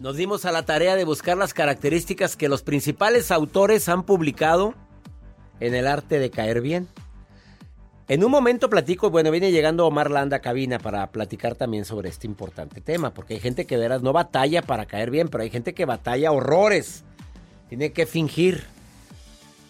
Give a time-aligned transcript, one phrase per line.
[0.00, 4.72] Nos dimos a la tarea de buscar las características que los principales autores han publicado
[5.60, 6.88] en el arte de caer bien.
[8.08, 12.08] En un momento platico, bueno, viene llegando Omar Landa a cabina para platicar también sobre
[12.08, 15.44] este importante tema, porque hay gente que de veras no batalla para caer bien, pero
[15.44, 17.04] hay gente que batalla horrores.
[17.68, 18.64] Tiene que fingir.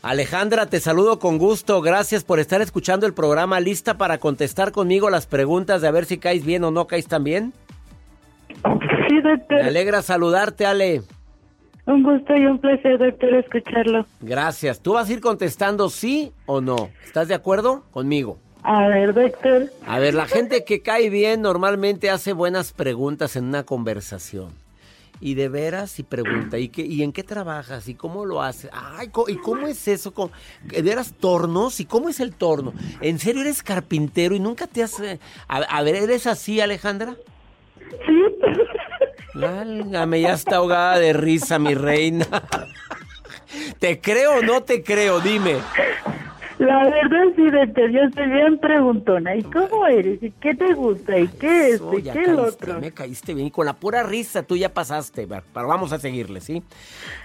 [0.01, 1.83] Alejandra, te saludo con gusto.
[1.83, 3.59] Gracias por estar escuchando el programa.
[3.59, 7.09] ¿Lista para contestar conmigo las preguntas de a ver si caes bien o no caes
[7.09, 7.53] tan bien?
[9.23, 9.57] Sí, doctor.
[9.63, 11.03] Me alegra saludarte, Ale.
[11.87, 14.07] Un gusto y un placer, doctor, escucharlo.
[14.21, 14.81] Gracias.
[14.81, 16.91] ¿Tú vas a ir contestando sí o no?
[17.05, 18.39] ¿Estás de acuerdo conmigo?
[18.63, 19.65] A ver, doctor.
[19.87, 24.51] A ver, la gente que cae bien normalmente hace buenas preguntas en una conversación.
[25.23, 27.89] Y de veras, y pregunta, ¿y, qué, ¿y en qué trabajas?
[27.89, 28.71] ¿Y cómo lo haces?
[28.73, 30.15] Ay, ¿y cómo es eso?
[30.15, 30.31] ¿Cómo-
[30.63, 31.79] ¿De veras tornos?
[31.81, 32.73] ¿Y cómo es el torno?
[33.03, 34.99] ¿En serio eres carpintero y nunca te has...
[35.01, 37.17] eh, A, a ver, ¿eres así, Alejandra?
[38.07, 38.23] Sí.
[39.41, 42.27] Válgame, ya está ahogada de risa, mi reina.
[43.79, 45.21] ¿Te creo o no te creo?
[45.21, 45.57] Dime.
[46.59, 49.35] La verdad, sí, doctor, yo estoy bien preguntona.
[49.35, 50.23] ¿Y cómo eres?
[50.23, 51.19] ¿Y qué te gusta?
[51.19, 51.81] ¿Y qué es?
[51.81, 52.81] ¿Y qué el caíste, otro?
[52.81, 53.47] Me caíste bien.
[53.47, 55.27] Y con la pura risa tú ya pasaste.
[55.27, 56.63] Pero vamos a seguirle, ¿sí?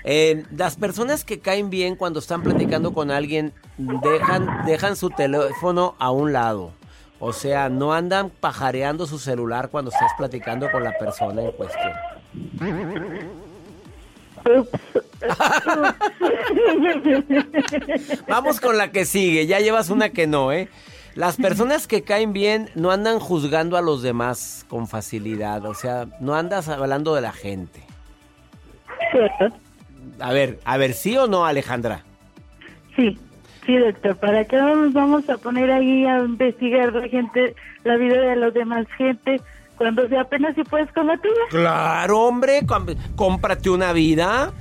[0.06, 5.96] Eh, las personas que caen bien cuando están platicando con alguien dejan, dejan su teléfono
[6.00, 6.72] a un lado.
[7.20, 11.94] O sea, no andan pajareando su celular cuando estás platicando con la persona en cuestión.
[18.28, 19.48] Vamos con la que sigue.
[19.48, 20.70] Ya llevas una que no, ¿eh?
[21.16, 25.66] Las personas que caen bien no andan juzgando a los demás con facilidad.
[25.66, 27.82] O sea, no andas hablando de la gente.
[30.20, 32.04] A ver, a ver, ¿sí o no, Alejandra?
[32.96, 33.18] Sí,
[33.66, 34.18] sí, doctor.
[34.18, 38.54] ¿Para qué nos vamos a poner ahí a investigar la gente, la vida de los
[38.54, 39.42] demás gente,
[39.78, 41.42] cuando si apenas si puedes con la tuya?
[41.50, 42.62] Claro, hombre,
[43.16, 44.54] cómprate una vida.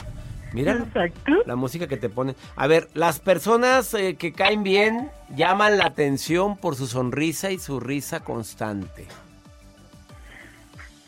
[0.52, 1.32] Mira Exacto.
[1.46, 2.36] la música que te ponen.
[2.54, 7.58] A ver, las personas eh, que caen bien llaman la atención por su sonrisa y
[7.58, 9.06] su risa constante.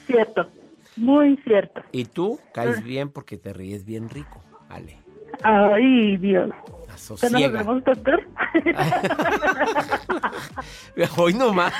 [0.06, 0.48] Cierto.
[0.96, 1.82] Muy cierto.
[1.92, 4.98] Y tú caes bien porque te ríes bien rico, Ale.
[5.42, 6.50] Ay, Dios.
[6.50, 7.58] ¿Cuándo nos Sosiega.
[7.58, 8.22] vemos, doctor?
[11.16, 11.72] Hoy nomás.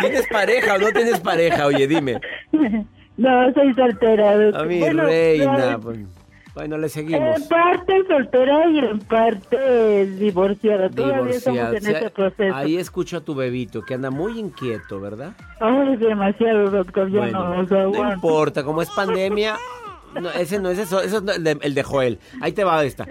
[0.00, 1.66] ¿Tienes pareja o no tienes pareja?
[1.66, 2.20] Oye, dime.
[3.16, 4.36] No, soy soltera.
[4.38, 4.60] doctor.
[4.60, 5.72] A mi Bueno, reina.
[5.72, 5.98] no, pues,
[6.54, 7.36] Bueno, le seguimos.
[7.40, 10.88] En parte soltera y en parte divorciada.
[10.90, 11.70] Todavía estamos Divorciada.
[11.70, 12.54] en O sea, ese proceso.
[12.54, 15.32] Ahí escucho a tu bebito que anda muy inquieto, ¿verdad?
[15.60, 17.10] Ay, demasiado, doctor.
[17.10, 18.14] Bueno, no nos no aguanto.
[18.14, 19.56] importa, como es pandemia,
[20.20, 22.18] No, ese no es eso, eso es el de, el de Joel.
[22.40, 23.06] Ahí te va esta.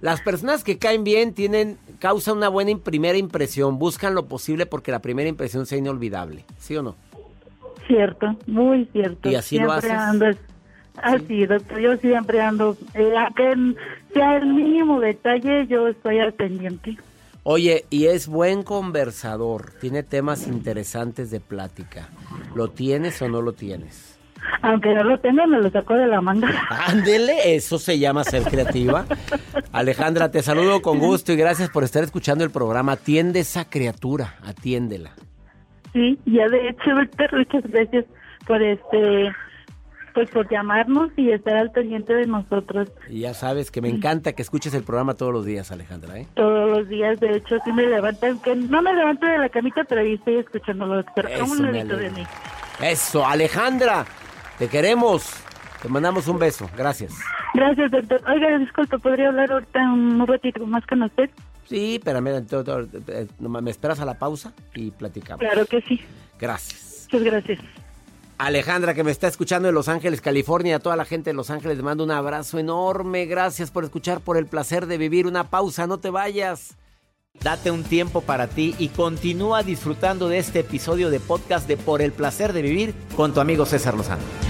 [0.00, 4.66] Las personas que caen bien tienen, causan una buena im- primera impresión, buscan lo posible
[4.66, 6.96] porque la primera impresión sea inolvidable, ¿sí o no?
[7.86, 9.28] Cierto, muy cierto.
[9.30, 10.08] ¿Y así lo Siempre haces?
[10.08, 10.26] ando
[11.02, 11.78] así, doctor.
[11.80, 13.74] Yo siempre ando, eh, aunque
[14.14, 16.96] sea el mínimo detalle, yo estoy al pendiente.
[17.42, 22.08] Oye, y es buen conversador, tiene temas interesantes de plática.
[22.54, 24.09] ¿Lo tienes o no lo tienes?
[24.62, 26.48] Aunque no lo tenga, me lo sacó de la manga.
[26.86, 29.06] Ándele, eso se llama ser creativa.
[29.72, 32.92] Alejandra, te saludo con gusto y gracias por estar escuchando el programa.
[32.92, 35.12] Atiende esa criatura, atiéndela.
[35.92, 38.04] Sí, ya de hecho, doctor, muchas gracias
[38.46, 39.32] por este,
[40.14, 44.32] pues por llamarnos y estar al pendiente de nosotros Y ya sabes que me encanta
[44.32, 46.26] que escuches el programa todos los días, Alejandra, ¿eh?
[46.34, 47.18] todos los días.
[47.20, 50.36] De hecho, sí me levantan, que no me levanto de la camita, pero ahí estoy
[50.36, 51.28] escuchándolo, doctor.
[51.30, 52.26] Eso un me de mí.
[52.80, 54.06] Eso, Alejandra,
[54.60, 55.24] te queremos.
[55.80, 57.14] Te mandamos un beso, gracias.
[57.54, 58.20] Gracias, doctor.
[58.28, 61.30] Oiga, disculpe, ¿podría hablar ahorita un ratito más con usted?
[61.66, 65.40] Sí, eh, nomás me esperas a la pausa y platicamos.
[65.40, 66.00] Claro que sí.
[66.38, 67.08] Gracias.
[67.10, 67.58] Muchas gracias.
[68.36, 71.48] Alejandra, que me está escuchando en Los Ángeles, California, a toda la gente de Los
[71.48, 73.24] Ángeles, le mando un abrazo enorme.
[73.24, 75.26] Gracias por escuchar, por el placer de vivir.
[75.26, 76.76] Una pausa, no te vayas.
[77.42, 82.02] Date un tiempo para ti y continúa disfrutando de este episodio de podcast de Por
[82.02, 84.49] el placer de vivir con tu amigo César Lozano.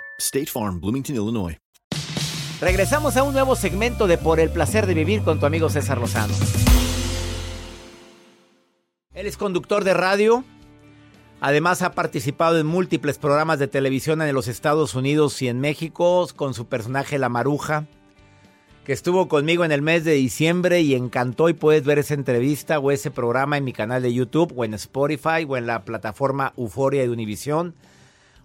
[0.21, 1.57] State Farm, Bloomington, Illinois.
[2.61, 5.97] Regresamos a un nuevo segmento de Por el placer de vivir con tu amigo César
[5.97, 6.33] Lozano.
[9.15, 10.43] Él es conductor de radio.
[11.39, 16.27] Además ha participado en múltiples programas de televisión en los Estados Unidos y en México
[16.35, 17.87] con su personaje La Maruja,
[18.85, 22.77] que estuvo conmigo en el mes de diciembre y encantó y puedes ver esa entrevista
[22.77, 26.53] o ese programa en mi canal de YouTube o en Spotify o en la plataforma
[26.55, 27.73] Euforia de Univisión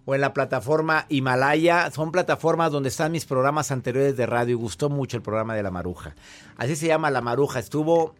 [0.06, 1.91] o en la plataforma Himalaya.
[1.91, 5.62] Son plataformas donde están mis programas anteriores de radio y gustó mucho el programa de
[5.62, 6.14] La Maruja.
[6.56, 7.58] Así se llama La Maruja.
[7.58, 8.14] Estuvo,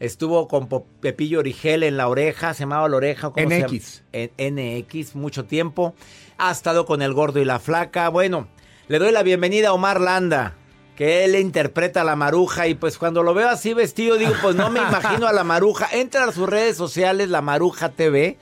[0.00, 0.68] estuvo con
[1.00, 3.30] Pepillo Origel en la oreja, se llamaba La Oreja.
[3.30, 3.72] ¿cómo se llama?
[3.72, 4.02] NX.
[4.12, 5.94] En NX, mucho tiempo.
[6.36, 8.08] Ha estado con El Gordo y la Flaca.
[8.08, 8.48] Bueno,
[8.88, 10.56] le doy la bienvenida a Omar Landa.
[10.96, 14.54] Que él interpreta a la maruja y pues cuando lo veo así vestido digo pues
[14.54, 15.88] no me imagino a la maruja.
[15.92, 18.36] Entra a sus redes sociales, la maruja TV.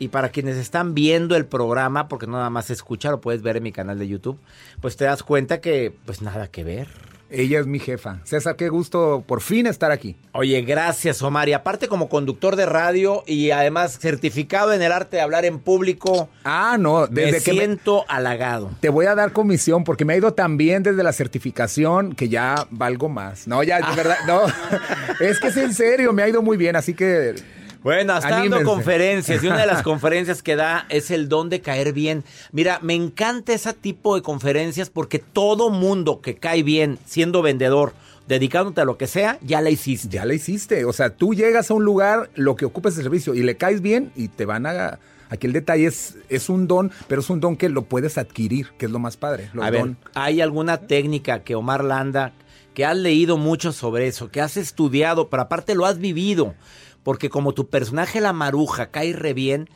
[0.00, 3.42] Y para quienes están viendo el programa, porque no nada más se escucha, lo puedes
[3.42, 4.38] ver en mi canal de YouTube,
[4.80, 6.88] pues te das cuenta que pues nada que ver.
[7.32, 8.18] Ella es mi jefa.
[8.24, 10.16] César, qué gusto por fin estar aquí.
[10.32, 11.48] Oye, gracias Omar.
[11.48, 15.60] Y aparte como conductor de radio y además certificado en el arte de hablar en
[15.60, 18.70] público, Ah, no, desde me que me- siento halagado.
[18.80, 22.28] te voy a dar comisión porque me ha ido tan bien desde la certificación que
[22.28, 23.46] ya valgo más.
[23.46, 24.40] No, ya, de verdad, no.
[25.20, 27.36] es que es en serio, me ha ido muy bien, así que
[27.82, 31.60] Bueno, hasta dando conferencias y una de las conferencias que da es el don de
[31.60, 32.24] caer bien.
[32.52, 37.94] Mira, me encanta ese tipo de conferencias porque todo mundo que cae bien siendo vendedor,
[38.28, 40.08] dedicándote a lo que sea, ya la hiciste.
[40.08, 40.84] ya la hiciste.
[40.84, 43.80] O sea, tú llegas a un lugar, lo que ocupes el servicio y le caes
[43.80, 44.98] bien y te van a...
[45.30, 48.70] Aquí el detalle es, es un don, pero es un don que lo puedes adquirir,
[48.76, 49.48] que es lo más padre.
[49.52, 49.96] Los A ver, don.
[50.14, 52.32] ¿hay alguna técnica que Omar Landa,
[52.74, 56.56] que has leído mucho sobre eso, que has estudiado, pero aparte lo has vivido?
[57.02, 59.68] Porque como tu personaje la maruja cae re bien,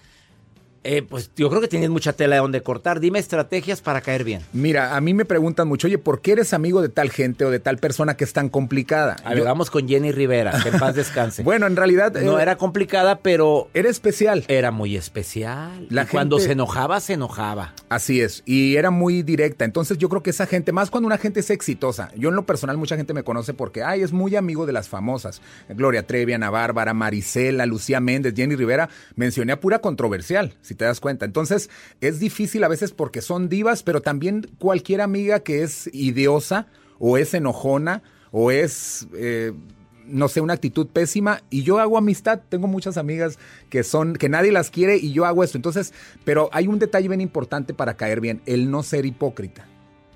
[0.85, 3.01] eh, pues yo creo que tienes mucha tela de donde cortar.
[3.01, 4.43] Dime estrategias para caer bien.
[4.53, 7.51] Mira, a mí me preguntan mucho, oye, ¿por qué eres amigo de tal gente o
[7.51, 9.17] de tal persona que es tan complicada?
[9.25, 11.43] A ver, Yo- vamos con Jenny Rivera, que en paz descanse.
[11.45, 12.13] bueno, en realidad...
[12.23, 14.45] no eh, era complicada, pero Era especial.
[14.49, 15.87] era muy especial.
[15.91, 17.75] La y cuando se enojaba, se enojaba.
[17.89, 19.65] Así es, y era muy directa.
[19.65, 22.45] Entonces yo creo que esa gente, más cuando una gente es exitosa, yo en lo
[22.47, 25.41] personal mucha gente me conoce porque, ay, es muy amigo de las famosas.
[25.69, 30.55] Gloria Trevi, Ana Bárbara, Marisela, Lucía Méndez, Jenny Rivera, mencioné a pura controversial.
[30.61, 31.25] Si si te das cuenta.
[31.25, 36.67] Entonces, es difícil a veces porque son divas, pero también cualquier amiga que es idiosa
[36.99, 39.07] o es enojona o es...
[39.15, 39.53] Eh,
[40.07, 42.43] no sé, una actitud pésima y yo hago amistad.
[42.51, 43.39] Tengo muchas amigas
[43.71, 45.57] que son, que nadie las quiere y yo hago esto.
[45.57, 49.67] Entonces, pero hay un detalle bien importante para caer bien, el no ser hipócrita.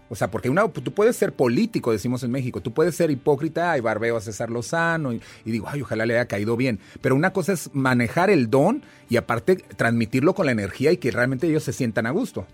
[0.09, 3.77] O sea, porque una, tú puedes ser político, decimos en México, tú puedes ser hipócrita,
[3.77, 6.79] y barbeo a César Lozano y, y, digo, ay, ojalá le haya caído bien.
[7.01, 11.11] Pero una cosa es manejar el don y aparte transmitirlo con la energía y que
[11.11, 12.47] realmente ellos se sientan a gusto.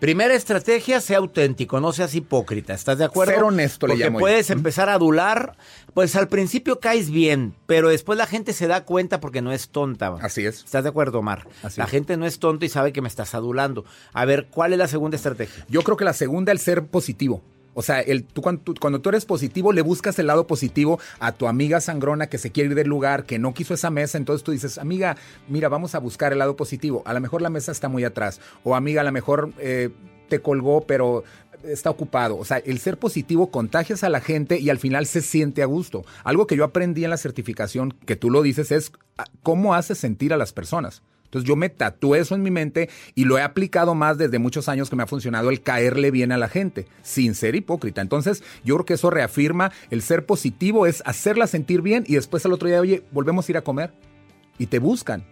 [0.00, 2.72] Primera estrategia, sea auténtico, no seas hipócrita.
[2.72, 3.34] ¿Estás de acuerdo?
[3.34, 4.22] Ser honesto le Porque llamo yo.
[4.22, 5.56] puedes empezar a adular.
[5.92, 9.68] Pues al principio caes bien, pero después la gente se da cuenta porque no es
[9.68, 10.14] tonta.
[10.22, 10.64] Así es.
[10.64, 11.46] ¿Estás de acuerdo, Omar?
[11.62, 11.90] Así la es.
[11.90, 13.84] gente no es tonta y sabe que me estás adulando.
[14.14, 15.66] A ver, ¿cuál es la segunda estrategia?
[15.68, 17.42] Yo creo que la segunda, el ser positivo.
[17.74, 20.98] O sea, el, tú, cuando, tú, cuando tú eres positivo, le buscas el lado positivo
[21.18, 24.18] a tu amiga sangrona que se quiere ir del lugar, que no quiso esa mesa.
[24.18, 25.16] Entonces tú dices, amiga,
[25.48, 27.02] mira, vamos a buscar el lado positivo.
[27.06, 28.40] A lo mejor la mesa está muy atrás.
[28.64, 29.90] O amiga, a lo mejor eh,
[30.28, 31.24] te colgó, pero
[31.64, 32.38] está ocupado.
[32.38, 35.66] O sea, el ser positivo contagias a la gente y al final se siente a
[35.66, 36.04] gusto.
[36.24, 39.98] Algo que yo aprendí en la certificación, que tú lo dices, es ah, cómo haces
[39.98, 41.02] sentir a las personas.
[41.30, 44.68] Entonces yo me tatué eso en mi mente y lo he aplicado más desde muchos
[44.68, 48.00] años que me ha funcionado el caerle bien a la gente, sin ser hipócrita.
[48.00, 52.44] Entonces yo creo que eso reafirma el ser positivo, es hacerla sentir bien y después
[52.46, 53.92] al otro día, oye, volvemos a ir a comer.
[54.58, 55.24] Y te buscan,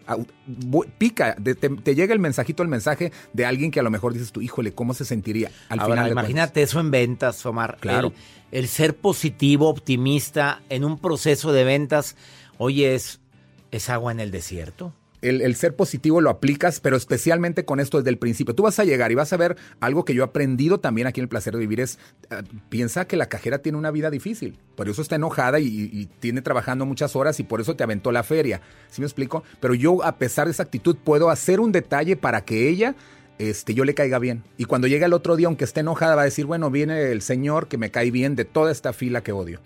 [0.96, 4.32] pica, te, te, llega el mensajito, el mensaje de alguien que a lo mejor dices
[4.32, 5.50] tú, híjole, ¿cómo se sentiría?
[5.68, 7.76] Al Ahora, final imagínate eso en ventas, Omar.
[7.78, 8.14] Claro.
[8.50, 12.16] El, el, ser positivo, optimista en un proceso de ventas,
[12.56, 13.20] oye, es,
[13.70, 18.10] es agua en el desierto el, ser positivo lo aplicas, pero especialmente con esto desde
[18.10, 18.54] el principio.
[18.54, 21.20] Tú vas a llegar y vas a ver algo que yo he aprendido también aquí
[21.20, 21.98] en el placer de vivir es,
[22.30, 26.06] uh, piensa que la cajera tiene una vida difícil, por eso está enojada y, y,
[26.20, 28.60] tiene trabajando muchas horas y por eso te aventó la feria.
[28.90, 29.42] ¿Sí me explico?
[29.60, 32.94] Pero yo a pesar de esa actitud puedo hacer un detalle para que ella...
[33.38, 34.42] Este, yo le caiga bien.
[34.56, 37.22] Y cuando llegue el otro día, aunque esté enojada, va a decir, bueno, viene el
[37.22, 39.60] señor que me cae bien de toda esta fila que odio.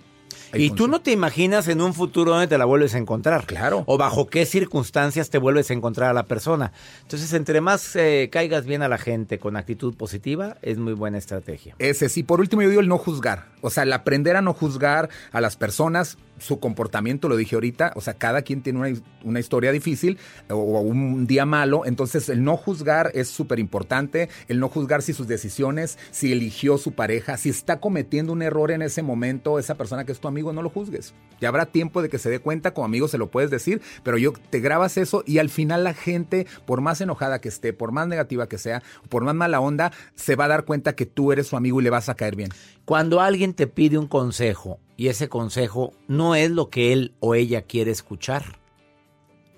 [0.54, 3.46] Y tú no te imaginas en un futuro donde te la vuelves a encontrar.
[3.46, 3.84] Claro.
[3.86, 6.72] O bajo qué circunstancias te vuelves a encontrar a la persona.
[7.02, 11.18] Entonces, entre más eh, caigas bien a la gente con actitud positiva, es muy buena
[11.18, 11.74] estrategia.
[11.78, 12.22] Ese sí.
[12.22, 13.52] Por último, yo digo el no juzgar.
[13.60, 17.92] O sea, el aprender a no juzgar a las personas, su comportamiento, lo dije ahorita.
[17.94, 20.18] O sea, cada quien tiene una, una historia difícil
[20.50, 21.86] o, o, un día malo.
[21.86, 24.28] Entonces, el no juzgar es súper importante.
[24.48, 28.70] El no juzgar si sus decisiones, si eligió su pareja, si está cometiendo un error
[28.70, 31.12] en ese momento, esa persona que es tu amigo no lo juzgues.
[31.42, 34.16] Ya habrá tiempo de que se dé cuenta, como amigo se lo puedes decir, pero
[34.16, 37.92] yo te grabas eso y al final la gente, por más enojada que esté, por
[37.92, 41.32] más negativa que sea, por más mala onda, se va a dar cuenta que tú
[41.32, 42.50] eres su amigo y le vas a caer bien.
[42.84, 47.34] Cuando alguien te pide un consejo y ese consejo no es lo que él o
[47.34, 48.58] ella quiere escuchar,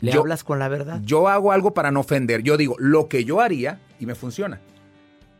[0.00, 1.00] ¿le yo, hablas con la verdad?
[1.04, 2.42] Yo hago algo para no ofender.
[2.42, 4.60] Yo digo lo que yo haría y me funciona.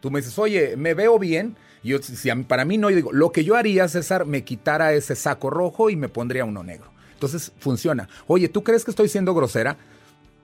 [0.04, 3.32] Tú me dices, oye, me veo bien, yo, si para mí no, yo digo, lo
[3.32, 6.90] que yo haría, César, me quitara ese saco rojo y me pondría uno negro.
[7.14, 8.06] Entonces funciona.
[8.26, 9.78] Oye, ¿tú crees que estoy siendo grosera?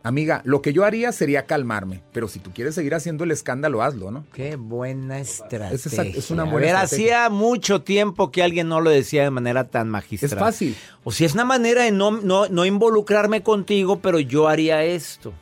[0.02, 3.82] Amiga, lo que yo haría sería calmarme, pero si tú quieres seguir haciendo el escándalo,
[3.82, 4.24] hazlo, ¿no?
[4.32, 5.74] Qué buena estrategia.
[5.74, 7.26] Es, esa, es una buena A ver, estrategia.
[7.26, 10.32] hacía mucho tiempo que alguien no lo decía de manera tan magistral.
[10.32, 10.74] Es fácil.
[11.04, 15.34] O si es una manera de no, no, no involucrarme contigo, pero yo haría esto.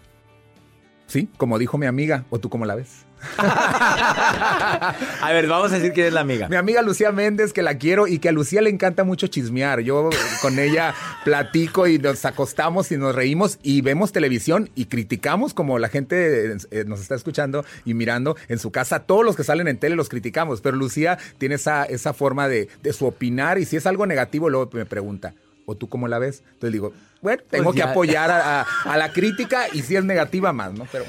[1.07, 3.07] Sí, como dijo mi amiga, o tú cómo la ves.
[3.39, 4.95] a
[5.33, 6.49] ver, vamos a decir quién es la amiga.
[6.49, 9.81] Mi amiga Lucía Méndez, que la quiero y que a Lucía le encanta mucho chismear.
[9.81, 10.11] Yo
[10.41, 10.95] con ella
[11.25, 16.57] platico y nos acostamos y nos reímos y vemos televisión y criticamos como la gente
[16.71, 19.01] eh, nos está escuchando y mirando en su casa.
[19.01, 22.69] Todos los que salen en tele los criticamos, pero Lucía tiene esa, esa forma de,
[22.83, 25.35] de su opinar y si es algo negativo luego me pregunta.
[25.67, 26.43] ¿O tú cómo la ves?
[26.55, 30.05] Entonces digo, bueno, tengo pues que apoyar a, a, a la crítica y si es
[30.05, 30.87] negativa más, ¿no?
[30.91, 31.05] Pero...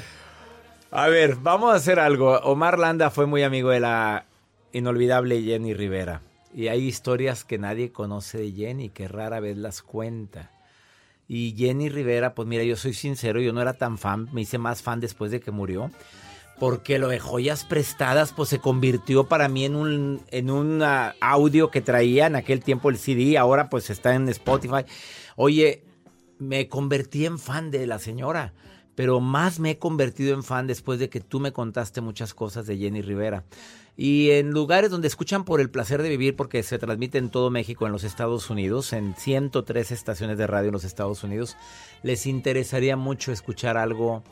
[0.92, 2.32] A ver, vamos a hacer algo.
[2.40, 4.26] Omar Landa fue muy amigo de la
[4.72, 6.20] inolvidable Jenny Rivera.
[6.52, 10.50] Y hay historias que nadie conoce de Jenny, que rara vez las cuenta.
[11.28, 14.58] Y Jenny Rivera, pues mira, yo soy sincero, yo no era tan fan, me hice
[14.58, 15.92] más fan después de que murió.
[16.58, 21.12] Porque lo de joyas prestadas, pues se convirtió para mí en un, en un uh,
[21.20, 24.84] audio que traía en aquel tiempo el CD, ahora pues está en Spotify.
[25.36, 25.84] Oye,
[26.40, 28.54] me convertí en fan de la señora
[29.00, 32.66] pero más me he convertido en fan después de que tú me contaste muchas cosas
[32.66, 33.44] de Jenny Rivera.
[33.96, 37.48] Y en lugares donde escuchan por el placer de vivir, porque se transmite en todo
[37.48, 41.56] México, en los Estados Unidos, en 103 estaciones de radio en los Estados Unidos,
[42.02, 44.22] les interesaría mucho escuchar algo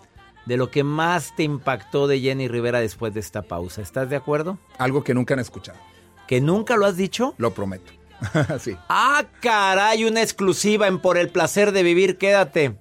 [0.44, 3.80] de lo que más te impactó de Jenny Rivera después de esta pausa.
[3.80, 4.58] ¿Estás de acuerdo?
[4.76, 5.78] Algo que nunca han escuchado.
[6.26, 7.34] ¿Que nunca lo has dicho?
[7.38, 7.90] Lo prometo.
[8.60, 8.76] sí.
[8.90, 12.76] Ah, caray, una exclusiva en Por el placer de vivir, quédate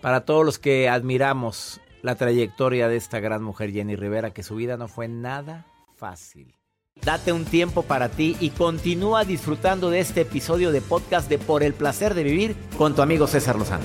[0.00, 4.54] para todos los que admiramos la trayectoria de esta gran mujer Jenny Rivera, que su
[4.54, 5.66] vida no fue nada
[5.96, 6.56] fácil.
[7.02, 11.62] Date un tiempo para ti y continúa disfrutando de este episodio de podcast de Por
[11.62, 13.84] el placer de vivir con tu amigo César Lozano.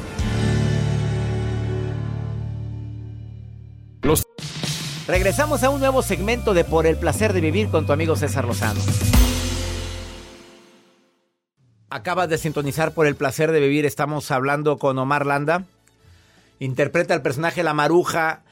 [5.07, 8.45] Regresamos a un nuevo segmento de Por el placer de vivir con tu amigo César
[8.45, 8.81] Lozano.
[11.91, 13.85] Acabas de sintonizar por el placer de vivir.
[13.85, 15.65] Estamos hablando con Omar Landa.
[16.59, 18.43] Interpreta el personaje La Maruja.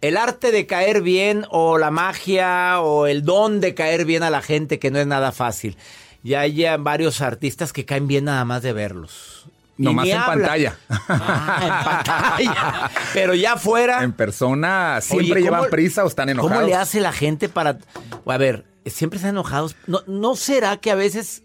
[0.00, 4.30] El arte de caer bien o la magia o el don de caer bien a
[4.30, 5.76] la gente que no es nada fácil.
[6.22, 9.46] Ya hay varios artistas que caen bien nada más de verlos.
[9.76, 10.76] No más en pantalla.
[10.88, 12.90] Ah, en pantalla.
[13.14, 14.02] Pero ya fuera.
[14.02, 16.56] En persona siempre Oye, llevan prisa o están enojados.
[16.58, 17.78] ¿Cómo le hace la gente para.?
[18.26, 19.76] A ver, siempre están enojados.
[19.86, 21.44] ¿No, ¿No será que a veces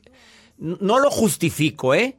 [0.58, 2.18] no lo justifico, ¿eh?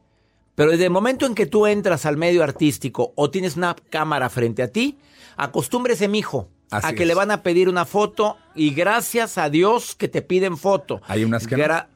[0.55, 4.29] Pero desde el momento en que tú entras al medio artístico o tienes una cámara
[4.29, 4.97] frente a ti,
[5.37, 7.07] acostúmbrese, mijo, Así a que es.
[7.07, 11.01] le van a pedir una foto y gracias a Dios que te piden foto.
[11.07, 11.87] Hay unas que no.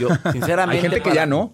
[0.00, 0.86] Yo, sinceramente.
[0.86, 1.52] Hay gente que ya no.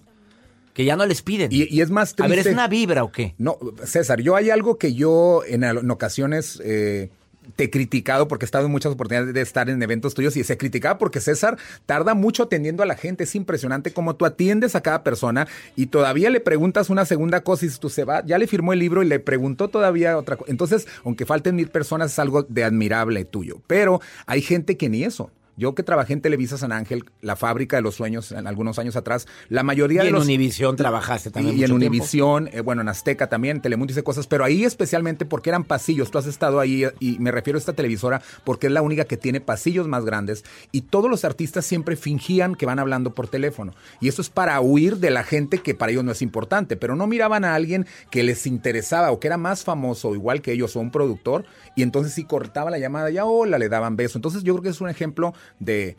[0.73, 1.51] Que ya no les piden.
[1.51, 2.29] Y, y es más a triste.
[2.35, 3.35] ver, ¿es una vibra o qué?
[3.37, 7.11] No, César, yo hay algo que yo en ocasiones eh,
[7.55, 10.43] te he criticado porque he estado en muchas oportunidades de estar en eventos tuyos y
[10.43, 13.23] se criticaba porque César tarda mucho atendiendo a la gente.
[13.23, 17.65] Es impresionante cómo tú atiendes a cada persona y todavía le preguntas una segunda cosa
[17.65, 20.51] y tú se va, ya le firmó el libro y le preguntó todavía otra cosa.
[20.51, 23.61] Entonces, aunque falten mil personas, es algo de admirable tuyo.
[23.67, 25.31] Pero hay gente que ni eso.
[25.55, 28.95] Yo que trabajé en Televisa San Ángel, la fábrica de los sueños, en algunos años
[28.95, 30.23] atrás, la mayoría Y de en los...
[30.23, 31.71] Univisión trabajaste también Y, y en.
[31.71, 36.11] Univisión, eh, bueno, en Azteca también, Telemundo hice cosas, pero ahí especialmente porque eran pasillos.
[36.11, 39.17] Tú has estado ahí y me refiero a esta televisora porque es la única que
[39.17, 43.73] tiene pasillos más grandes y todos los artistas siempre fingían que van hablando por teléfono.
[43.99, 46.95] Y eso es para huir de la gente que para ellos no es importante, pero
[46.95, 50.75] no miraban a alguien que les interesaba o que era más famoso, igual que ellos,
[50.75, 51.45] o un productor,
[51.75, 54.17] y entonces sí cortaba la llamada, ya hola, le daban beso.
[54.17, 55.97] Entonces yo creo que es un ejemplo de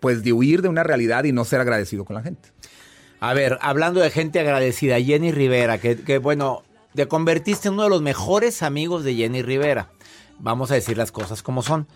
[0.00, 2.50] pues de huir de una realidad y no ser agradecido con la gente.
[3.18, 6.62] A ver, hablando de gente agradecida, Jenny Rivera, que, que, bueno,
[6.94, 9.90] te convertiste en uno de los mejores amigos de Jenny Rivera.
[10.38, 11.88] Vamos a decir las cosas como son.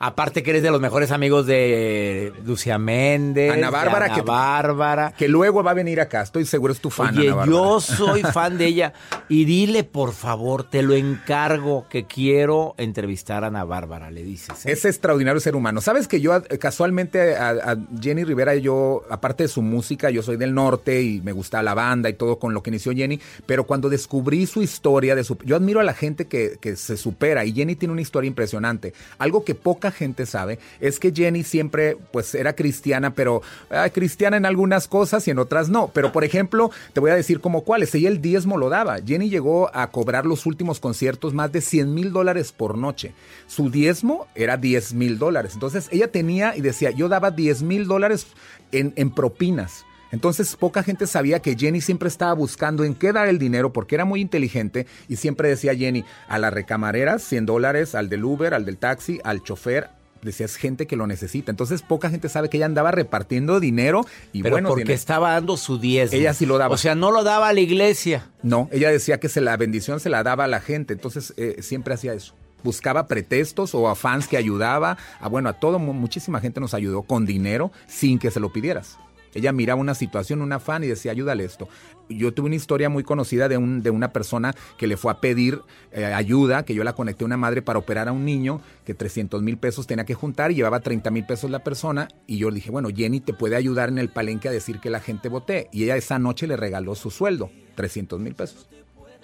[0.00, 5.14] Aparte que eres de los mejores amigos de Lucia Méndez, Ana Bárbara, Ana que- Bárbara.
[5.18, 7.18] Que luego va a venir acá, estoy seguro es tu fan.
[7.18, 8.92] Oye, Ana yo soy fan de ella.
[9.28, 14.66] Y dile, por favor, te lo encargo, que quiero entrevistar a Ana Bárbara, le dices.
[14.66, 14.72] ¿eh?
[14.72, 15.80] Es extraordinario ser humano.
[15.80, 20.36] Sabes que yo casualmente a, a Jenny Rivera, yo, aparte de su música, yo soy
[20.36, 23.64] del norte y me gusta la banda y todo con lo que inició Jenny, pero
[23.66, 27.44] cuando descubrí su historia, de su, yo admiro a la gente que, que se supera
[27.44, 28.92] y Jenny tiene una historia impresionante.
[29.18, 34.36] Algo que poca gente sabe es que Jenny siempre pues era cristiana, pero ah, cristiana
[34.36, 35.90] en algunas cosas y en otras no.
[35.92, 37.94] Pero por ejemplo, te voy a decir como cuáles.
[37.94, 38.98] Ella el diezmo lo daba.
[39.04, 43.12] Jenny llegó a cobrar los últimos conciertos más de 100 mil dólares por noche.
[43.46, 45.52] Su diezmo era 10 mil dólares.
[45.54, 48.26] Entonces ella tenía y decía, yo daba 10 mil dólares
[48.72, 49.84] en, en propinas.
[50.12, 53.94] Entonces poca gente sabía que Jenny siempre estaba buscando en qué dar el dinero porque
[53.94, 58.54] era muy inteligente y siempre decía Jenny, a la recamarera 100 dólares, al del Uber,
[58.54, 59.90] al del taxi, al chofer.
[60.22, 61.52] Decía, es gente que lo necesita.
[61.52, 65.56] Entonces poca gente sabe que ella andaba repartiendo dinero y Pero bueno, porque estaba dando
[65.56, 66.18] su diezmo.
[66.18, 66.74] Ella sí lo daba.
[66.74, 68.26] O sea, no lo daba a la iglesia.
[68.42, 71.58] No, ella decía que se la bendición se la daba a la gente, entonces eh,
[71.60, 72.34] siempre hacía eso.
[72.64, 76.74] Buscaba pretextos o a fans que ayudaba, a bueno, a todo, mu- muchísima gente nos
[76.74, 78.98] ayudó con dinero sin que se lo pidieras.
[79.38, 81.68] Ella miraba una situación, una fan y decía, ayúdale esto.
[82.08, 85.20] Yo tuve una historia muy conocida de, un, de una persona que le fue a
[85.20, 85.60] pedir
[85.92, 88.94] eh, ayuda, que yo la conecté a una madre para operar a un niño, que
[88.94, 92.08] 300 mil pesos tenía que juntar y llevaba 30 mil pesos la persona.
[92.26, 94.90] Y yo le dije, bueno, Jenny te puede ayudar en el palenque a decir que
[94.90, 95.68] la gente voté.
[95.72, 98.68] Y ella esa noche le regaló su sueldo, 300 mil pesos.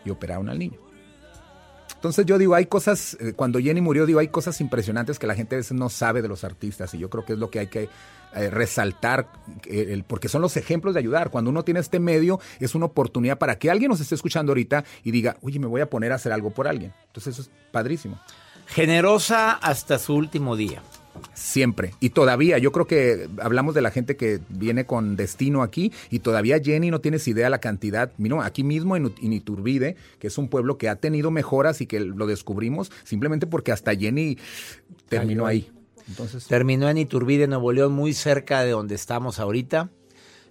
[0.04, 0.78] Y operaron al niño.
[2.04, 5.34] Entonces yo digo, hay cosas, eh, cuando Jenny murió, digo, hay cosas impresionantes que la
[5.34, 7.60] gente a veces no sabe de los artistas y yo creo que es lo que
[7.60, 7.88] hay que
[8.36, 9.26] eh, resaltar,
[9.64, 11.30] eh, el- porque son los ejemplos de ayudar.
[11.30, 14.84] Cuando uno tiene este medio, es una oportunidad para que alguien nos esté escuchando ahorita
[15.02, 16.92] y diga, oye, me voy a poner a hacer algo por alguien.
[17.06, 18.20] Entonces eso es padrísimo.
[18.66, 20.82] Generosa hasta su último día.
[21.34, 21.94] Siempre.
[22.00, 26.20] Y todavía, yo creo que hablamos de la gente que viene con destino aquí y
[26.20, 28.12] todavía Jenny no tienes idea la cantidad.
[28.18, 32.00] Mira, aquí mismo en, Iturbide, que es un pueblo que ha tenido mejoras y que
[32.00, 34.38] lo descubrimos simplemente porque hasta Jenny
[35.08, 35.70] terminó ahí.
[36.08, 39.90] Entonces, Terminó en Iturbide, Nuevo León, muy cerca de donde estamos ahorita.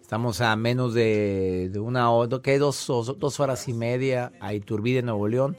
[0.02, 2.28] Estamos a menos de, de una hora.
[2.28, 5.58] Dos, dos, dos horas y media a Iturbide, Nuevo León.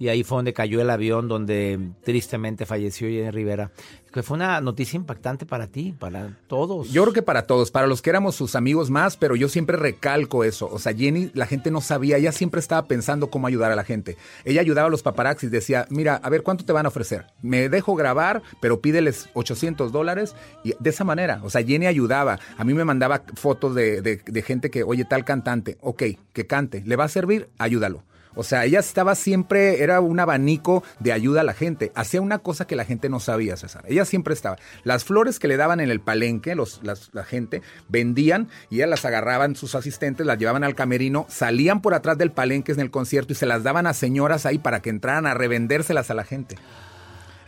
[0.00, 3.70] Y ahí fue donde cayó el avión donde tristemente falleció Jenny Rivera.
[4.10, 6.90] Que fue una noticia impactante para ti, para todos.
[6.90, 9.76] Yo creo que para todos, para los que éramos sus amigos más, pero yo siempre
[9.76, 10.70] recalco eso.
[10.72, 13.84] O sea, Jenny, la gente no sabía, ella siempre estaba pensando cómo ayudar a la
[13.84, 14.16] gente.
[14.46, 17.26] Ella ayudaba a los paparazzis, decía, mira, a ver, ¿cuánto te van a ofrecer?
[17.42, 20.34] Me dejo grabar, pero pídeles 800 dólares.
[20.64, 22.38] Y de esa manera, o sea, Jenny ayudaba.
[22.56, 26.82] A mí me mandaba fotos de, de gente que, oye, tal cantante, ok, que cante,
[26.86, 27.50] ¿le va a servir?
[27.58, 28.02] Ayúdalo.
[28.34, 31.90] O sea, ella estaba siempre, era un abanico de ayuda a la gente.
[31.94, 33.84] Hacía una cosa que la gente no sabía, César.
[33.88, 34.56] Ella siempre estaba.
[34.84, 39.04] Las flores que le daban en el palenque, los, la gente, vendían y ella las
[39.04, 43.32] agarraban sus asistentes, las llevaban al camerino, salían por atrás del palenque en el concierto
[43.32, 46.56] y se las daban a señoras ahí para que entraran a revendérselas a la gente.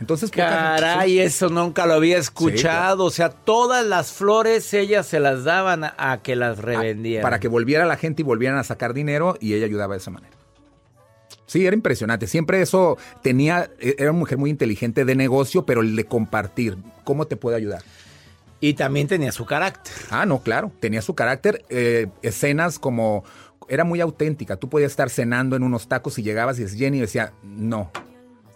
[0.01, 3.05] Entonces, caray, eso nunca lo había escuchado.
[3.05, 7.23] O sea, todas las flores ellas se las daban a, que las revendieran.
[7.23, 10.11] para que volviera la gente y volvieran a sacar dinero y ella ayudaba de esa
[10.11, 10.42] manera.
[11.53, 12.27] Sí, era impresionante.
[12.27, 16.79] Siempre eso tenía, e, era una mujer muy inteligente de negocio, pero el de compartir,
[17.05, 17.83] ¿cómo te puede ayudar?
[18.59, 19.93] Y también tenía su carácter.
[20.09, 21.63] Ah, no, claro, tenía su carácter.
[21.69, 23.23] Eh, escenas como,
[23.69, 24.57] era muy auténtica.
[24.57, 27.91] Tú podías estar cenando en unos tacos y llegabas y es Jenny decía, no.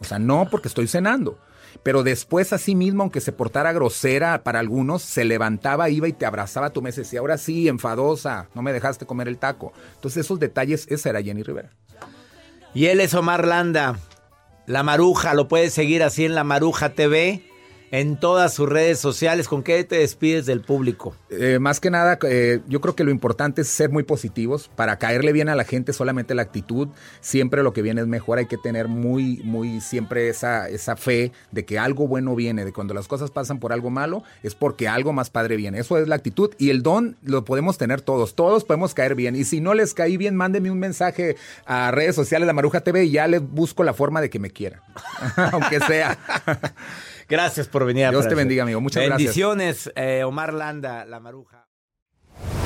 [0.01, 1.39] O sea, no, porque estoy cenando.
[1.83, 6.25] Pero después, así mismo, aunque se portara grosera para algunos, se levantaba, iba y te
[6.25, 9.75] abrazaba a tu mesa y decía, ahora sí, enfadosa, no me dejaste comer el taco.
[9.97, 11.73] Entonces, esos detalles, esa era Jenny Rivera.
[12.77, 13.97] Y él es Omar Landa.
[14.67, 17.43] La Maruja, lo puedes seguir así en La Maruja TV
[17.91, 19.49] en todas sus redes sociales.
[19.49, 21.15] ¿Con qué te despides del público?
[21.31, 24.71] Eh, más que nada, eh, yo creo que lo importante es ser muy positivos.
[24.75, 26.89] Para caerle bien a la gente, solamente la actitud.
[27.21, 28.39] Siempre lo que viene es mejor.
[28.39, 32.65] Hay que tener muy, muy siempre esa, esa fe de que algo bueno viene.
[32.65, 35.79] De cuando las cosas pasan por algo malo, es porque algo más padre viene.
[35.79, 36.51] Eso es la actitud.
[36.59, 38.35] Y el don lo podemos tener todos.
[38.35, 39.37] Todos podemos caer bien.
[39.37, 43.05] Y si no les caí bien, mándenme un mensaje a redes sociales de Maruja TV
[43.05, 44.81] y ya les busco la forma de que me quieran.
[45.53, 46.19] Aunque sea.
[47.29, 48.09] Gracias por venir.
[48.11, 48.81] Dios te bendiga, amigo.
[48.81, 49.19] Muchas gracias.
[49.19, 51.67] Bendiciones, eh, Omar Landa, La Maruja.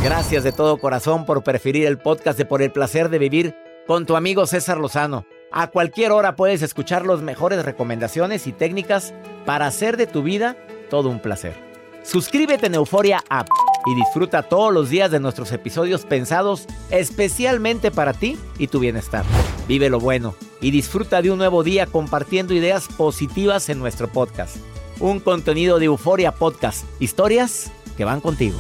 [0.03, 3.55] Gracias de todo corazón por preferir el podcast de Por el Placer de Vivir
[3.87, 5.27] con tu amigo César Lozano.
[5.53, 9.13] A cualquier hora puedes escuchar las mejores recomendaciones y técnicas
[9.45, 10.57] para hacer de tu vida
[10.89, 11.55] todo un placer.
[12.03, 13.49] Suscríbete en Euforia App
[13.87, 19.25] y disfruta todos los días de nuestros episodios pensados especialmente para ti y tu bienestar.
[19.69, 24.57] Vive lo bueno y disfruta de un nuevo día compartiendo ideas positivas en nuestro podcast.
[24.99, 28.59] Un contenido de Euforia Podcast, historias que van contigo.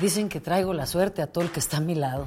[0.00, 2.26] Dicen que traigo la suerte a todo el que está a mi lado